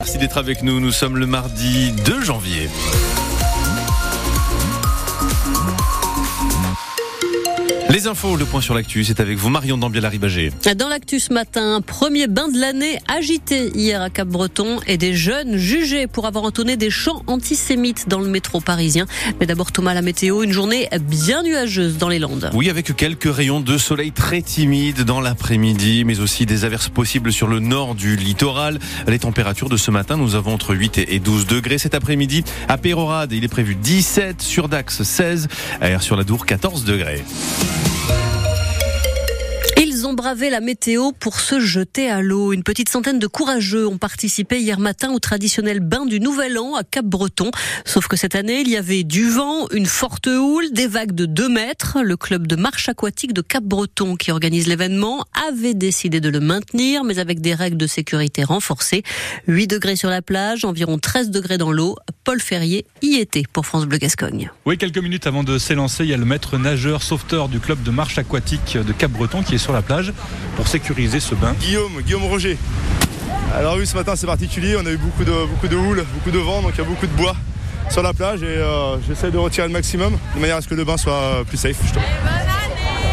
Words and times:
Merci 0.00 0.18
d'être 0.18 0.38
avec 0.38 0.62
nous. 0.62 0.78
Nous 0.78 0.92
sommes 0.92 1.16
le 1.16 1.26
mardi 1.26 1.90
2 1.90 2.22
janvier. 2.22 2.68
Les 7.90 8.06
infos, 8.06 8.36
le 8.36 8.44
point 8.44 8.60
sur 8.60 8.74
l'actu, 8.74 9.02
c'est 9.02 9.18
avec 9.18 9.38
vous 9.38 9.48
Marion 9.48 9.78
Dambiel-Ribagé. 9.78 10.52
Dans 10.76 10.88
l'actu 10.88 11.18
ce 11.18 11.32
matin, 11.32 11.80
premier 11.80 12.26
bain 12.26 12.48
de 12.48 12.60
l'année 12.60 12.98
agité 13.08 13.70
hier 13.74 14.02
à 14.02 14.10
Cap-Breton 14.10 14.80
et 14.86 14.98
des 14.98 15.14
jeunes 15.14 15.56
jugés 15.56 16.06
pour 16.06 16.26
avoir 16.26 16.44
entonné 16.44 16.76
des 16.76 16.90
chants 16.90 17.22
antisémites 17.26 18.06
dans 18.06 18.20
le 18.20 18.28
métro 18.28 18.60
parisien. 18.60 19.06
Mais 19.40 19.46
d'abord 19.46 19.72
Thomas, 19.72 19.94
la 19.94 20.02
météo, 20.02 20.42
une 20.42 20.52
journée 20.52 20.86
bien 21.00 21.42
nuageuse 21.42 21.96
dans 21.96 22.10
les 22.10 22.18
Landes. 22.18 22.50
Oui, 22.52 22.68
avec 22.68 22.94
quelques 22.94 23.34
rayons 23.34 23.60
de 23.60 23.78
soleil 23.78 24.12
très 24.12 24.42
timides 24.42 25.04
dans 25.04 25.22
l'après-midi, 25.22 26.04
mais 26.04 26.20
aussi 26.20 26.44
des 26.44 26.66
averses 26.66 26.90
possibles 26.90 27.32
sur 27.32 27.46
le 27.46 27.58
nord 27.58 27.94
du 27.94 28.16
littoral. 28.16 28.80
Les 29.06 29.18
températures 29.18 29.70
de 29.70 29.78
ce 29.78 29.90
matin, 29.90 30.18
nous 30.18 30.34
avons 30.34 30.52
entre 30.52 30.74
8 30.74 30.98
et 30.98 31.20
12 31.20 31.46
degrés. 31.46 31.78
Cet 31.78 31.94
après-midi, 31.94 32.44
à 32.68 32.76
Pérorade, 32.76 33.32
il 33.32 33.44
est 33.44 33.48
prévu 33.48 33.74
17, 33.76 34.42
sur 34.42 34.68
Dax 34.68 35.02
16, 35.02 35.48
air 35.80 36.02
sur 36.02 36.16
la 36.16 36.24
Dour 36.24 36.44
14 36.44 36.84
degrés. 36.84 37.24
Ils 37.86 38.17
ont 40.08 40.14
bravé 40.14 40.48
la 40.48 40.60
météo 40.60 41.12
pour 41.12 41.38
se 41.38 41.60
jeter 41.60 42.08
à 42.08 42.22
l'eau. 42.22 42.54
Une 42.54 42.62
petite 42.62 42.88
centaine 42.88 43.18
de 43.18 43.26
courageux 43.26 43.86
ont 43.86 43.98
participé 43.98 44.58
hier 44.58 44.80
matin 44.80 45.12
au 45.12 45.18
traditionnel 45.18 45.80
bain 45.80 46.06
du 46.06 46.18
Nouvel 46.18 46.58
An 46.58 46.76
à 46.76 46.82
Cap-Breton. 46.82 47.50
Sauf 47.84 48.08
que 48.08 48.16
cette 48.16 48.34
année, 48.34 48.62
il 48.62 48.70
y 48.70 48.76
avait 48.78 49.04
du 49.04 49.28
vent, 49.28 49.68
une 49.70 49.84
forte 49.84 50.26
houle, 50.26 50.72
des 50.72 50.86
vagues 50.86 51.12
de 51.12 51.26
2 51.26 51.50
mètres. 51.50 51.98
Le 52.02 52.16
club 52.16 52.46
de 52.46 52.56
marche 52.56 52.88
aquatique 52.88 53.34
de 53.34 53.42
Cap-Breton 53.42 54.16
qui 54.16 54.30
organise 54.30 54.66
l'événement 54.66 55.26
avait 55.46 55.74
décidé 55.74 56.20
de 56.20 56.30
le 56.30 56.40
maintenir, 56.40 57.04
mais 57.04 57.18
avec 57.18 57.42
des 57.42 57.52
règles 57.52 57.76
de 57.76 57.86
sécurité 57.86 58.44
renforcées. 58.44 59.02
8 59.46 59.66
degrés 59.66 59.96
sur 59.96 60.08
la 60.08 60.22
plage, 60.22 60.64
environ 60.64 60.98
13 60.98 61.28
degrés 61.28 61.58
dans 61.58 61.70
l'eau. 61.70 61.96
Paul 62.24 62.40
Ferrier 62.40 62.86
y 63.02 63.16
était 63.16 63.42
pour 63.52 63.66
France 63.66 63.84
Bleu 63.84 63.98
Gascogne. 63.98 64.50
Oui, 64.64 64.78
quelques 64.78 64.98
minutes 64.98 65.26
avant 65.26 65.44
de 65.44 65.58
s'élancer, 65.58 66.04
il 66.04 66.10
y 66.10 66.14
a 66.14 66.16
le 66.16 66.24
maître 66.24 66.56
nageur 66.56 67.02
sauveteur 67.02 67.50
du 67.50 67.60
club 67.60 67.82
de 67.82 67.90
marche 67.90 68.16
aquatique 68.16 68.78
de 68.78 68.92
Cap-Breton 68.94 69.42
qui 69.42 69.56
est 69.56 69.58
sur 69.58 69.74
la 69.74 69.82
plage 69.82 69.97
pour 70.56 70.68
sécuriser 70.68 71.20
ce 71.20 71.34
bain. 71.34 71.54
Guillaume, 71.60 72.00
Guillaume 72.02 72.24
Roger. 72.24 72.56
Alors 73.54 73.76
oui, 73.76 73.86
ce 73.86 73.94
matin 73.96 74.14
c'est 74.16 74.26
particulier, 74.26 74.76
on 74.76 74.86
a 74.86 74.90
eu 74.90 74.96
beaucoup 74.96 75.24
de, 75.24 75.32
beaucoup 75.46 75.68
de 75.68 75.76
houle, 75.76 76.04
beaucoup 76.14 76.30
de 76.30 76.38
vent, 76.38 76.62
donc 76.62 76.72
il 76.74 76.78
y 76.78 76.80
a 76.80 76.84
beaucoup 76.84 77.06
de 77.06 77.12
bois 77.12 77.34
sur 77.90 78.02
la 78.02 78.12
plage 78.12 78.42
et 78.42 78.46
euh, 78.46 78.98
j'essaie 79.06 79.30
de 79.30 79.38
retirer 79.38 79.66
le 79.66 79.72
maximum 79.72 80.18
de 80.34 80.40
manière 80.40 80.56
à 80.56 80.60
ce 80.60 80.68
que 80.68 80.74
le 80.74 80.84
bain 80.84 80.96
soit 80.96 81.44
plus 81.46 81.56
safe 81.56 81.80
justement. 81.82 82.04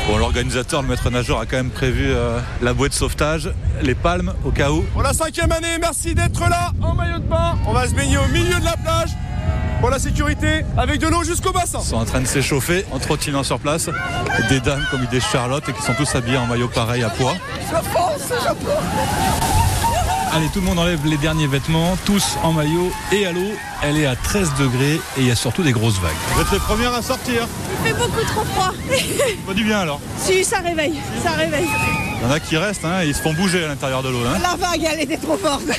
Bon, 0.08 0.18
l'organisateur, 0.18 0.84
le 0.84 0.88
maître 0.88 1.10
nageur, 1.10 1.40
a 1.40 1.48
quand 1.48 1.58
même 1.58 1.72
prévu 1.72 2.06
euh, 2.10 2.40
la 2.62 2.74
bouée 2.74 2.90
de 2.90 2.94
sauvetage, 2.94 3.50
les 3.82 3.96
palmes 3.96 4.34
au 4.44 4.52
cas 4.52 4.70
où. 4.70 4.82
Pour 4.94 5.02
la 5.02 5.14
cinquième 5.14 5.52
année, 5.52 5.80
merci 5.82 6.14
d'être 6.14 6.42
là 6.48 6.72
en 6.82 6.94
maillot 6.94 7.18
de 7.18 7.28
bain. 7.28 7.58
On 7.66 7.74
va 7.74 7.88
se 7.88 7.96
baigner 7.96 8.18
au 8.18 8.28
milieu 8.28 8.60
de 8.60 8.66
la 8.66 8.78
plage 8.78 9.10
pour 9.86 9.92
la 9.92 10.00
sécurité 10.00 10.66
avec 10.80 11.00
de 11.00 11.08
l'eau 11.08 11.24
jusqu'au 11.24 11.52
bassin. 11.52 11.78
Ils 11.80 11.90
sont 11.90 11.98
en 11.98 12.06
train 12.06 12.20
de 12.20 12.26
s'échauffer 12.26 12.86
en 12.92 12.98
trottinant 12.98 13.44
sur 13.44 13.60
place. 13.60 13.88
Des 14.50 14.60
dames 14.60 14.84
comme 14.90 15.06
des 15.12 15.20
Charlotte 15.20 15.64
et 15.70 15.74
qui 15.74 15.82
sont 15.84 15.94
tous 15.94 16.16
habillés 16.16 16.40
en 16.40 16.48
maillot 16.48 16.68
pareil 16.70 17.04
à 17.04 17.12
poids. 17.12 17.36
Allez, 20.34 20.48
tout 20.52 20.60
le 20.62 20.66
monde 20.66 20.80
enlève 20.80 21.06
les 21.06 21.18
derniers 21.18 21.46
vêtements, 21.46 21.96
tous 22.04 22.36
en 22.42 22.52
maillot 22.52 22.92
et 23.12 23.28
à 23.28 23.32
l'eau. 23.32 23.52
Elle 23.84 24.00
est 24.00 24.08
à 24.08 24.16
13 24.16 24.56
degrés 24.58 24.96
et 24.96 25.20
il 25.20 25.28
y 25.28 25.32
a 25.32 25.36
surtout 25.36 25.62
des 25.62 25.72
grosses 25.72 26.00
vagues. 26.00 26.16
Vous 26.34 26.42
êtes 26.42 26.52
les 26.52 26.58
premières 26.58 26.96
à 26.96 27.04
sortir. 27.04 27.48
Il 27.84 27.88
fait 27.88 27.94
beaucoup 27.96 28.26
trop 28.26 28.44
froid. 28.44 28.74
Pas 29.46 29.54
du 29.54 29.64
bien 29.66 29.82
alors. 29.82 30.02
Si, 30.18 30.44
ça 30.44 30.62
réveille, 30.62 31.00
ça 31.24 31.34
réveille. 31.34 31.70
Il 32.26 32.30
y 32.30 32.32
en 32.32 32.36
a 32.36 32.40
qui 32.40 32.58
restent, 32.58 32.86
hein, 32.86 33.04
et 33.04 33.08
ils 33.08 33.14
se 33.16 33.22
font 33.22 33.34
bouger 33.34 33.64
à 33.64 33.68
l'intérieur 33.68 34.02
de 34.02 34.10
l'eau. 34.10 34.18
Hein. 34.26 34.40
La 34.42 34.56
vague, 34.56 34.88
elle 34.92 35.02
était 35.02 35.18
trop 35.18 35.38
forte. 35.38 35.62
Vous 35.68 35.72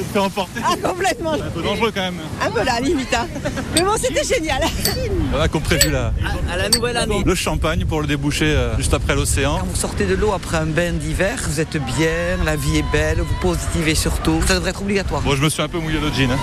êtes 0.00 0.12
fait 0.12 0.18
emporter. 0.18 0.60
Ah, 0.62 0.74
complètement. 0.82 1.32
Un 1.32 1.38
peu 1.38 1.62
dangereux 1.62 1.90
quand 1.94 2.02
même. 2.02 2.18
Un 2.44 2.50
peu 2.50 2.62
là, 2.64 2.80
limite. 2.80 3.14
hein. 3.14 3.26
Mais 3.74 3.80
bon, 3.82 3.92
c'était 3.98 4.24
génial. 4.24 4.60
Il 4.96 5.32
y 5.34 5.36
en 5.38 5.40
a 5.40 5.48
qui 5.48 5.56
ont 5.56 5.60
prévu 5.60 5.90
la, 5.90 6.12
À 6.52 6.56
la 6.58 6.68
nouvelle 6.68 6.96
année. 6.98 7.22
le 7.24 7.34
champagne 7.34 7.84
pour 7.86 8.02
le 8.02 8.06
déboucher 8.06 8.46
euh, 8.54 8.76
juste 8.76 8.92
après 8.92 9.14
l'océan. 9.14 9.58
Quand 9.58 9.66
vous 9.66 9.76
sortez 9.76 10.04
de 10.04 10.14
l'eau 10.14 10.32
après 10.32 10.58
un 10.58 10.66
bain 10.66 10.92
d'hiver, 10.92 11.38
vous 11.46 11.60
êtes 11.60 11.76
bien, 11.78 12.36
la 12.44 12.56
vie 12.56 12.78
est 12.78 12.84
belle, 12.92 13.20
vous 13.20 13.34
positivez 13.40 13.94
surtout. 13.94 14.42
Ça 14.46 14.54
devrait 14.56 14.70
être 14.70 14.82
obligatoire. 14.82 15.22
Bon, 15.22 15.34
je 15.34 15.42
me 15.42 15.48
suis 15.48 15.62
un 15.62 15.68
peu 15.68 15.78
mouillé 15.78 15.98
le 15.98 16.12
jean. 16.12 16.30
hein. 16.32 16.38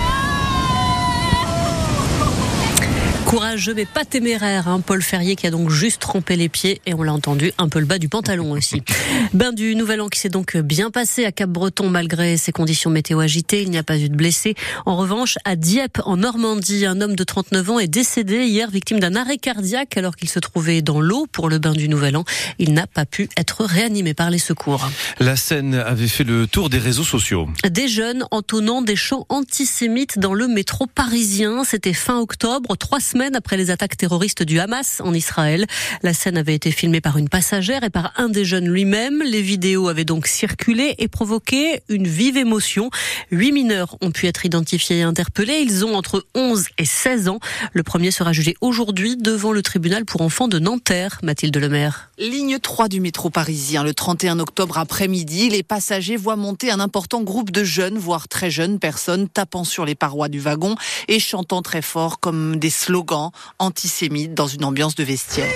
Courageux 3.32 3.72
mais 3.72 3.86
pas 3.86 4.04
téméraire, 4.04 4.68
hein, 4.68 4.82
Paul 4.84 5.00
Ferrier 5.00 5.36
qui 5.36 5.46
a 5.46 5.50
donc 5.50 5.70
juste 5.70 6.02
trempé 6.02 6.36
les 6.36 6.50
pieds 6.50 6.82
et 6.84 6.92
on 6.92 7.02
l'a 7.02 7.14
entendu 7.14 7.50
un 7.56 7.70
peu 7.70 7.78
le 7.78 7.86
bas 7.86 7.96
du 7.96 8.10
pantalon 8.10 8.50
aussi. 8.52 8.82
Bain 9.32 9.54
du 9.54 9.74
Nouvel 9.74 10.02
An 10.02 10.08
qui 10.08 10.20
s'est 10.20 10.28
donc 10.28 10.54
bien 10.58 10.90
passé 10.90 11.24
à 11.24 11.32
Cap-Breton 11.32 11.88
malgré 11.88 12.36
ces 12.36 12.52
conditions 12.52 12.90
météo 12.90 13.20
agitées, 13.20 13.62
il 13.62 13.70
n'y 13.70 13.78
a 13.78 13.82
pas 13.82 13.96
eu 13.96 14.10
de 14.10 14.14
blessés. 14.14 14.54
En 14.84 14.96
revanche, 14.96 15.38
à 15.46 15.56
Dieppe 15.56 16.02
en 16.04 16.18
Normandie, 16.18 16.84
un 16.84 17.00
homme 17.00 17.16
de 17.16 17.24
39 17.24 17.70
ans 17.70 17.78
est 17.78 17.88
décédé 17.88 18.44
hier 18.44 18.70
victime 18.70 19.00
d'un 19.00 19.16
arrêt 19.16 19.38
cardiaque 19.38 19.96
alors 19.96 20.16
qu'il 20.16 20.28
se 20.28 20.38
trouvait 20.38 20.82
dans 20.82 21.00
l'eau 21.00 21.26
pour 21.32 21.48
le 21.48 21.58
bain 21.58 21.72
du 21.72 21.88
Nouvel 21.88 22.18
An. 22.18 22.24
Il 22.58 22.74
n'a 22.74 22.86
pas 22.86 23.06
pu 23.06 23.30
être 23.38 23.64
réanimé 23.64 24.12
par 24.12 24.28
les 24.28 24.36
secours. 24.36 24.90
La 25.20 25.36
scène 25.36 25.76
avait 25.76 26.06
fait 26.06 26.24
le 26.24 26.46
tour 26.46 26.68
des 26.68 26.76
réseaux 26.78 27.02
sociaux. 27.02 27.48
Des 27.66 27.88
jeunes 27.88 28.26
entonnant 28.30 28.82
des 28.82 28.96
chants 28.96 29.24
antisémites 29.30 30.18
dans 30.18 30.34
le 30.34 30.48
métro 30.48 30.86
parisien. 30.86 31.64
C'était 31.64 31.94
fin 31.94 32.18
octobre, 32.18 32.76
trois 32.76 33.00
semaines 33.00 33.21
après 33.34 33.56
les 33.56 33.70
attaques 33.70 33.96
terroristes 33.96 34.42
du 34.42 34.58
Hamas 34.58 35.00
en 35.00 35.14
Israël. 35.14 35.66
La 36.02 36.12
scène 36.12 36.36
avait 36.36 36.54
été 36.54 36.70
filmée 36.70 37.00
par 37.00 37.18
une 37.18 37.28
passagère 37.28 37.84
et 37.84 37.90
par 37.90 38.12
un 38.16 38.28
des 38.28 38.44
jeunes 38.44 38.68
lui-même. 38.68 39.22
Les 39.24 39.42
vidéos 39.42 39.88
avaient 39.88 40.04
donc 40.04 40.26
circulé 40.26 40.94
et 40.98 41.08
provoqué 41.08 41.80
une 41.88 42.06
vive 42.06 42.36
émotion. 42.36 42.90
Huit 43.30 43.52
mineurs 43.52 43.96
ont 44.00 44.10
pu 44.10 44.26
être 44.26 44.44
identifiés 44.44 44.98
et 44.98 45.02
interpellés. 45.02 45.62
Ils 45.64 45.84
ont 45.84 45.94
entre 45.94 46.26
11 46.34 46.66
et 46.78 46.84
16 46.84 47.28
ans. 47.28 47.38
Le 47.72 47.82
premier 47.82 48.10
sera 48.10 48.32
jugé 48.32 48.54
aujourd'hui 48.60 49.16
devant 49.16 49.52
le 49.52 49.62
tribunal 49.62 50.04
pour 50.04 50.22
enfants 50.22 50.48
de 50.48 50.58
Nanterre, 50.58 51.18
Mathilde 51.22 51.56
Lemaire. 51.56 52.11
Ligne 52.22 52.60
3 52.60 52.86
du 52.86 53.00
métro 53.00 53.30
parisien. 53.30 53.82
Le 53.82 53.94
31 53.94 54.38
octobre 54.38 54.78
après-midi, 54.78 55.48
les 55.48 55.64
passagers 55.64 56.16
voient 56.16 56.36
monter 56.36 56.70
un 56.70 56.78
important 56.78 57.22
groupe 57.22 57.50
de 57.50 57.64
jeunes, 57.64 57.98
voire 57.98 58.28
très 58.28 58.48
jeunes 58.48 58.78
personnes, 58.78 59.28
tapant 59.28 59.64
sur 59.64 59.84
les 59.84 59.96
parois 59.96 60.28
du 60.28 60.38
wagon 60.38 60.76
et 61.08 61.18
chantant 61.18 61.62
très 61.62 61.82
fort 61.82 62.20
comme 62.20 62.58
des 62.58 62.70
slogans 62.70 63.32
antisémites 63.58 64.34
dans 64.34 64.46
une 64.46 64.64
ambiance 64.64 64.94
de 64.94 65.02
vestiaire. 65.02 65.50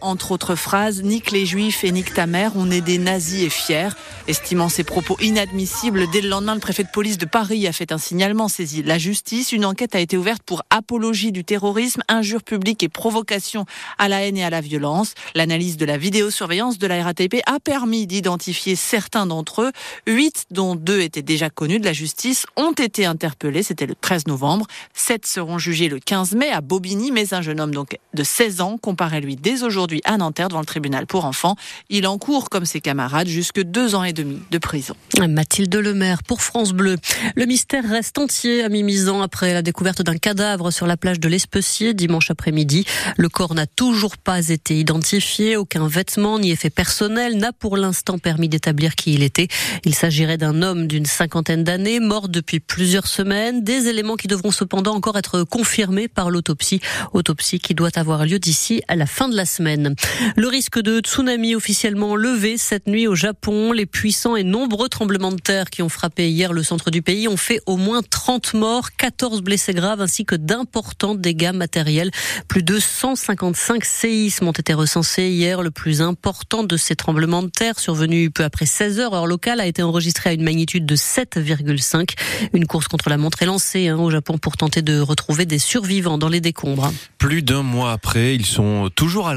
Entre 0.00 0.32
autres 0.32 0.54
phrases, 0.54 1.02
nique 1.02 1.30
les 1.30 1.46
juifs 1.46 1.84
et 1.84 1.90
nique 1.90 2.14
ta 2.14 2.26
mère, 2.26 2.52
on 2.56 2.70
est 2.70 2.80
des 2.80 2.98
nazis 2.98 3.44
et 3.44 3.50
fiers. 3.50 3.88
Estimant 4.28 4.68
ces 4.68 4.84
propos 4.84 5.16
inadmissibles, 5.20 6.10
dès 6.10 6.20
le 6.20 6.28
lendemain, 6.28 6.54
le 6.54 6.60
préfet 6.60 6.82
de 6.82 6.88
police 6.88 7.18
de 7.18 7.26
Paris 7.26 7.66
a 7.66 7.72
fait 7.72 7.92
un 7.92 7.98
signalement 7.98 8.48
saisi 8.48 8.82
la 8.82 8.98
justice. 8.98 9.52
Une 9.52 9.64
enquête 9.64 9.94
a 9.94 10.00
été 10.00 10.16
ouverte 10.16 10.42
pour 10.42 10.62
apologie 10.70 11.32
du 11.32 11.44
terrorisme, 11.44 12.02
injure 12.08 12.42
publique 12.42 12.82
et 12.82 12.88
provocation 12.88 13.66
à 13.98 14.08
la 14.08 14.22
haine 14.22 14.36
et 14.36 14.44
à 14.44 14.50
la 14.50 14.60
violence. 14.60 15.14
L'analyse 15.34 15.76
de 15.76 15.84
la 15.84 15.96
vidéosurveillance 15.96 16.78
de 16.78 16.86
la 16.86 17.02
RATP 17.04 17.36
a 17.46 17.60
permis 17.60 18.06
d'identifier 18.06 18.76
certains 18.76 19.26
d'entre 19.26 19.62
eux. 19.62 19.72
Huit, 20.06 20.46
dont 20.50 20.74
deux 20.74 21.00
étaient 21.00 21.22
déjà 21.22 21.50
connus 21.50 21.78
de 21.78 21.84
la 21.84 21.92
justice, 21.92 22.46
ont 22.56 22.72
été 22.72 23.04
interpellés. 23.04 23.62
C'était 23.62 23.86
le 23.86 23.94
13 23.94 24.26
novembre. 24.26 24.66
Sept 24.92 25.26
seront 25.26 25.58
jugés 25.58 25.88
le 25.88 25.98
15 25.98 26.34
mai 26.34 26.50
à 26.50 26.60
Bobigny, 26.60 27.12
mais 27.12 27.32
un 27.34 27.42
jeune 27.42 27.60
homme 27.60 27.74
donc 27.74 27.98
de 28.14 28.24
16 28.24 28.60
ans 28.60 28.78
comparaît 28.78 29.20
lui 29.20 29.36
dès 29.36 29.55
aujourd'hui 29.62 30.00
à 30.04 30.16
Nanterre 30.16 30.48
devant 30.48 30.60
le 30.60 30.66
tribunal 30.66 31.06
pour 31.06 31.24
enfants. 31.24 31.56
Il 31.88 32.06
encourt, 32.06 32.50
comme 32.50 32.64
ses 32.64 32.80
camarades, 32.80 33.28
jusque 33.28 33.60
deux 33.60 33.94
ans 33.94 34.04
et 34.04 34.12
demi 34.12 34.38
de 34.50 34.58
prison. 34.58 34.94
Mathilde 35.28 35.74
Lemaire 35.74 36.22
pour 36.22 36.42
France 36.42 36.72
Bleu. 36.72 36.96
Le 37.34 37.46
mystère 37.46 37.88
reste 37.88 38.18
entier 38.18 38.62
à 38.62 38.68
mi-misant 38.68 39.22
après 39.22 39.54
la 39.54 39.62
découverte 39.62 40.02
d'un 40.02 40.16
cadavre 40.16 40.70
sur 40.70 40.86
la 40.86 40.96
plage 40.96 41.20
de 41.20 41.28
l'Especier 41.28 41.94
dimanche 41.94 42.30
après-midi. 42.30 42.84
Le 43.16 43.28
corps 43.28 43.54
n'a 43.54 43.66
toujours 43.66 44.16
pas 44.16 44.48
été 44.48 44.78
identifié. 44.78 45.56
Aucun 45.56 45.88
vêtement 45.88 46.38
ni 46.38 46.50
effet 46.50 46.70
personnel 46.70 47.38
n'a 47.38 47.52
pour 47.52 47.76
l'instant 47.76 48.18
permis 48.18 48.48
d'établir 48.48 48.94
qui 48.94 49.14
il 49.14 49.22
était. 49.22 49.48
Il 49.84 49.94
s'agirait 49.94 50.38
d'un 50.38 50.62
homme 50.62 50.86
d'une 50.86 51.06
cinquantaine 51.06 51.64
d'années, 51.64 52.00
mort 52.00 52.28
depuis 52.28 52.60
plusieurs 52.60 53.06
semaines. 53.06 53.64
Des 53.64 53.88
éléments 53.88 54.16
qui 54.16 54.28
devront 54.28 54.50
cependant 54.50 54.94
encore 54.94 55.16
être 55.16 55.44
confirmés 55.44 56.08
par 56.08 56.30
l'autopsie. 56.30 56.80
Autopsie 57.12 57.60
qui 57.60 57.74
doit 57.74 57.96
avoir 57.96 58.26
lieu 58.26 58.38
d'ici 58.38 58.82
à 58.88 58.96
la 58.96 59.06
fin 59.06 59.28
de 59.28 59.36
la 59.36 59.45
semaine. 59.46 59.94
Le 60.36 60.48
risque 60.48 60.80
de 60.80 61.00
tsunami 61.00 61.54
officiellement 61.54 62.16
levé 62.16 62.58
cette 62.58 62.86
nuit 62.86 63.06
au 63.06 63.14
Japon. 63.14 63.72
Les 63.72 63.86
puissants 63.86 64.36
et 64.36 64.44
nombreux 64.44 64.88
tremblements 64.88 65.32
de 65.32 65.40
terre 65.40 65.70
qui 65.70 65.82
ont 65.82 65.88
frappé 65.88 66.30
hier 66.30 66.52
le 66.52 66.62
centre 66.62 66.90
du 66.90 67.02
pays 67.02 67.28
ont 67.28 67.36
fait 67.36 67.60
au 67.66 67.76
moins 67.76 68.02
30 68.02 68.54
morts, 68.54 68.90
14 68.96 69.42
blessés 69.42 69.72
graves 69.72 70.00
ainsi 70.00 70.24
que 70.24 70.34
d'importants 70.34 71.14
dégâts 71.14 71.52
matériels. 71.54 72.10
Plus 72.48 72.62
de 72.62 72.78
155 72.78 73.84
séismes 73.84 74.48
ont 74.48 74.52
été 74.52 74.74
recensés 74.74 75.28
hier. 75.28 75.62
Le 75.62 75.70
plus 75.70 76.02
important 76.02 76.64
de 76.64 76.76
ces 76.76 76.96
tremblements 76.96 77.42
de 77.42 77.48
terre 77.48 77.78
survenu 77.78 78.30
peu 78.30 78.44
après 78.44 78.66
16 78.66 79.00
heures 79.00 79.14
heure 79.14 79.26
locale 79.26 79.60
a 79.60 79.66
été 79.66 79.82
enregistré 79.82 80.30
à 80.30 80.32
une 80.32 80.42
magnitude 80.42 80.86
de 80.86 80.96
7,5. 80.96 82.10
Une 82.52 82.66
course 82.66 82.88
contre 82.88 83.08
la 83.08 83.16
montre 83.16 83.42
est 83.42 83.46
lancée 83.46 83.88
hein, 83.88 83.98
au 83.98 84.10
Japon 84.10 84.38
pour 84.38 84.56
tenter 84.56 84.82
de 84.82 85.00
retrouver 85.00 85.46
des 85.46 85.58
survivants 85.58 86.18
dans 86.18 86.28
les 86.28 86.40
décombres. 86.40 86.92
Plus 87.18 87.42
d'un 87.42 87.62
mois 87.62 87.92
après, 87.92 88.34
ils 88.34 88.46
sont 88.46 88.90
toujours 88.94 89.28
à 89.28 89.34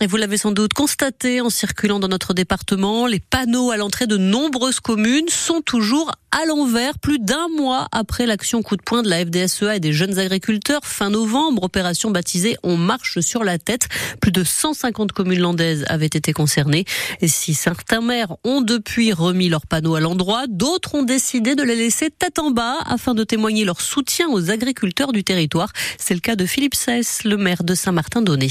Et 0.00 0.06
vous 0.06 0.16
l'avez 0.16 0.38
sans 0.38 0.52
doute 0.52 0.72
constaté 0.72 1.40
en 1.40 1.50
circulant 1.50 1.98
dans 1.98 2.08
notre 2.08 2.34
département, 2.34 3.06
les 3.06 3.20
panneaux 3.20 3.70
à 3.70 3.76
l'entrée 3.76 4.06
de 4.06 4.16
nombreuses 4.16 4.80
communes 4.80 5.28
sont 5.28 5.60
toujours 5.60 6.12
à 6.30 6.44
l'envers, 6.46 6.98
plus 6.98 7.18
d'un 7.18 7.48
mois 7.56 7.88
après 7.90 8.26
l'action 8.26 8.62
coup 8.62 8.76
de 8.76 8.82
poing 8.82 9.02
de 9.02 9.08
la 9.08 9.24
FDSEA 9.24 9.76
et 9.76 9.80
des 9.80 9.92
jeunes 9.92 10.18
agriculteurs 10.18 10.82
fin 10.84 11.10
novembre, 11.10 11.62
opération 11.64 12.10
baptisée 12.10 12.56
On 12.62 12.76
marche 12.76 13.20
sur 13.20 13.44
la 13.44 13.58
tête. 13.58 13.88
Plus 14.20 14.32
de 14.32 14.44
150 14.44 15.12
communes 15.12 15.40
landaises 15.40 15.84
avaient 15.88 16.06
été 16.06 16.32
concernées. 16.32 16.84
Et 17.20 17.28
si 17.28 17.54
certains 17.54 18.00
maires 18.00 18.36
ont 18.44 18.60
depuis 18.60 19.12
remis 19.12 19.48
leurs 19.48 19.66
panneaux 19.66 19.94
à 19.94 20.00
l'endroit, 20.00 20.44
d'autres 20.48 20.94
ont 20.94 21.02
décidé 21.02 21.54
de 21.54 21.62
les 21.62 21.76
laisser 21.76 22.10
tête 22.10 22.38
en 22.38 22.50
bas 22.50 22.76
afin 22.86 23.14
de 23.14 23.24
témoigner 23.24 23.64
leur 23.64 23.80
soutien 23.80 24.28
aux 24.28 24.50
agriculteurs 24.50 25.12
du 25.12 25.24
territoire. 25.24 25.72
C'est 25.98 26.14
le 26.14 26.20
cas 26.20 26.36
de 26.36 26.46
Philippe 26.46 26.74
Sess, 26.74 27.24
le 27.24 27.36
maire 27.36 27.64
de 27.64 27.74
Saint-Martin-Donné. 27.74 28.48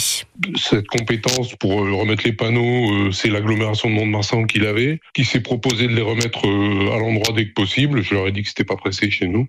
Cette 0.69 0.87
compétence 0.87 1.55
pour 1.55 1.81
euh, 1.81 1.93
remettre 1.93 2.25
les 2.25 2.33
panneaux, 2.33 2.91
euh, 2.91 3.11
c'est 3.11 3.29
l'agglomération 3.29 3.89
de 3.89 3.95
Mont-de-Marsan 3.95 4.45
qui 4.47 4.59
l'avait, 4.59 4.99
qui 5.13 5.23
s'est 5.23 5.39
proposé 5.39 5.87
de 5.87 5.93
les 5.93 6.01
remettre 6.01 6.45
euh, 6.45 6.93
à 6.93 6.99
l'endroit 6.99 7.33
dès 7.33 7.47
que 7.47 7.53
possible. 7.53 8.03
Je 8.03 8.13
leur 8.13 8.27
ai 8.27 8.33
dit 8.33 8.43
que 8.43 8.49
c'était 8.49 8.65
pas 8.65 8.75
pressé 8.75 9.09
chez 9.09 9.27
nous. 9.27 9.47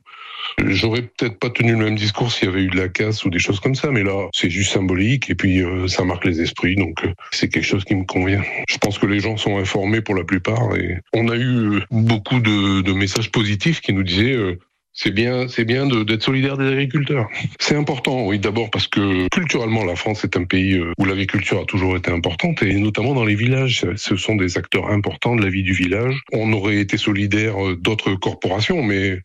J'aurais 0.64 1.02
peut-être 1.02 1.38
pas 1.40 1.50
tenu 1.50 1.72
le 1.72 1.78
même 1.78 1.96
discours 1.96 2.30
s'il 2.30 2.48
y 2.48 2.52
avait 2.52 2.62
eu 2.62 2.68
de 2.68 2.76
la 2.76 2.88
casse 2.88 3.24
ou 3.24 3.30
des 3.30 3.40
choses 3.40 3.58
comme 3.58 3.74
ça, 3.74 3.90
mais 3.90 4.04
là, 4.04 4.28
c'est 4.32 4.48
juste 4.48 4.72
symbolique 4.72 5.28
et 5.28 5.34
puis 5.34 5.62
ça 5.88 6.04
marque 6.04 6.24
les 6.24 6.40
esprits, 6.40 6.76
donc 6.76 7.04
c'est 7.32 7.48
quelque 7.48 7.66
chose 7.66 7.84
qui 7.84 7.94
me 7.94 8.04
convient. 8.04 8.42
Je 8.68 8.78
pense 8.78 8.98
que 8.98 9.06
les 9.06 9.20
gens 9.20 9.36
sont 9.36 9.58
informés 9.58 10.00
pour 10.00 10.14
la 10.14 10.24
plupart 10.24 10.76
et 10.76 10.98
on 11.12 11.28
a 11.28 11.36
eu 11.36 11.82
beaucoup 11.90 12.40
de, 12.40 12.80
de 12.80 12.92
messages 12.92 13.30
positifs 13.30 13.80
qui 13.80 13.92
nous 13.92 14.04
disaient 14.04 14.56
c'est 15.00 15.12
bien, 15.12 15.46
c'est 15.46 15.64
bien 15.64 15.86
d'être 15.86 16.24
solidaire 16.24 16.56
des 16.56 16.66
agriculteurs. 16.66 17.28
C'est 17.60 17.76
important, 17.76 18.26
oui, 18.26 18.40
d'abord 18.40 18.68
parce 18.68 18.88
que 18.88 19.28
culturellement, 19.28 19.84
la 19.84 19.94
France 19.94 20.24
est 20.24 20.36
un 20.36 20.42
pays 20.42 20.74
euh, 20.74 20.92
où 20.98 21.04
l'agriculture 21.04 21.60
a 21.60 21.64
toujours 21.64 21.96
été 21.96 22.10
importante, 22.10 22.64
et 22.64 22.74
notamment 22.74 23.14
dans 23.14 23.24
les 23.24 23.36
villages. 23.36 23.86
Ce 23.94 24.16
sont 24.16 24.34
des 24.34 24.58
acteurs 24.58 24.90
importants 24.90 25.36
de 25.36 25.42
la 25.42 25.50
vie 25.50 25.62
du 25.62 25.72
village. 25.72 26.20
On 26.32 26.52
aurait 26.52 26.78
été 26.78 26.96
solidaire 26.96 27.64
euh, 27.64 27.76
d'autres 27.76 28.14
corporations, 28.14 28.82
mais 28.82 29.20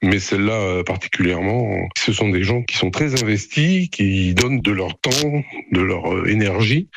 mais 0.00 0.18
celle-là 0.18 0.54
euh, 0.54 0.82
particulièrement, 0.82 1.76
ce 1.98 2.12
sont 2.12 2.30
des 2.30 2.44
gens 2.44 2.62
qui 2.62 2.78
sont 2.78 2.90
très 2.90 3.22
investis, 3.22 3.90
qui 3.90 4.32
donnent 4.32 4.62
de 4.62 4.72
leur 4.72 4.98
temps, 4.98 5.44
de 5.72 5.80
leur 5.80 6.26
énergie 6.26 6.88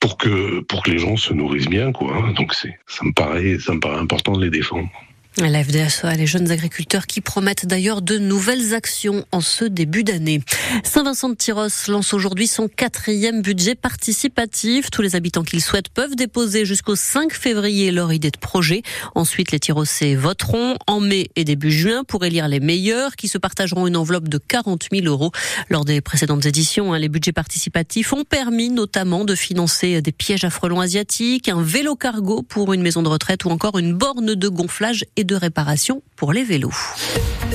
pour 0.00 0.16
que 0.16 0.58
pour 0.60 0.82
que 0.82 0.90
les 0.90 0.98
gens 0.98 1.16
se 1.16 1.32
nourrissent 1.32 1.68
bien, 1.68 1.92
quoi. 1.92 2.32
Donc 2.36 2.52
c'est, 2.52 2.74
ça 2.88 3.04
me 3.04 3.12
paraît, 3.12 3.58
ça 3.60 3.74
me 3.74 3.78
paraît 3.78 4.00
important 4.00 4.32
de 4.32 4.44
les 4.44 4.50
défendre. 4.50 4.90
La 5.38 5.62
FDSEA, 5.62 6.14
les 6.16 6.26
jeunes 6.26 6.50
agriculteurs 6.50 7.06
qui 7.06 7.20
promettent 7.20 7.66
d'ailleurs 7.66 8.00
de 8.00 8.16
nouvelles 8.16 8.72
actions 8.72 9.26
en 9.32 9.42
ce 9.42 9.66
début 9.66 10.02
d'année. 10.02 10.40
Saint-Vincent 10.82 11.28
de 11.28 11.34
Tyros 11.34 11.68
lance 11.88 12.14
aujourd'hui 12.14 12.46
son 12.46 12.68
quatrième 12.68 13.42
budget 13.42 13.74
participatif. 13.74 14.90
Tous 14.90 15.02
les 15.02 15.14
habitants 15.14 15.42
qui 15.42 15.56
le 15.56 15.60
souhaitent 15.60 15.90
peuvent 15.90 16.16
déposer 16.16 16.64
jusqu'au 16.64 16.96
5 16.96 17.34
février 17.34 17.90
leur 17.90 18.14
idée 18.14 18.30
de 18.30 18.38
projet. 18.38 18.82
Ensuite, 19.14 19.52
les 19.52 19.60
Tyrosais 19.60 20.14
voteront 20.14 20.76
en 20.86 21.00
mai 21.00 21.28
et 21.36 21.44
début 21.44 21.70
juin 21.70 22.02
pour 22.04 22.24
élire 22.24 22.48
les 22.48 22.60
meilleurs 22.60 23.14
qui 23.14 23.28
se 23.28 23.36
partageront 23.36 23.86
une 23.86 23.98
enveloppe 23.98 24.28
de 24.28 24.38
40 24.38 24.86
000 24.90 25.04
euros. 25.04 25.32
Lors 25.68 25.84
des 25.84 26.00
précédentes 26.00 26.46
éditions, 26.46 26.94
hein, 26.94 26.98
les 26.98 27.10
budgets 27.10 27.32
participatifs 27.32 28.14
ont 28.14 28.24
permis 28.24 28.70
notamment 28.70 29.26
de 29.26 29.34
financer 29.34 30.00
des 30.00 30.12
pièges 30.12 30.44
à 30.44 30.50
frelons 30.50 30.80
asiatiques, 30.80 31.50
un 31.50 31.60
vélo 31.62 31.94
cargo 31.94 32.40
pour 32.40 32.72
une 32.72 32.80
maison 32.80 33.02
de 33.02 33.08
retraite 33.08 33.44
ou 33.44 33.50
encore 33.50 33.78
une 33.78 33.92
borne 33.92 34.34
de 34.34 34.48
gonflage 34.48 35.04
et 35.16 35.25
de 35.26 35.34
réparation 35.34 36.02
pour 36.16 36.32
les 36.32 36.44
vélos. 36.44 36.72